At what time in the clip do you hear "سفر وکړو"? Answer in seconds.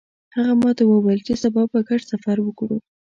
2.11-2.77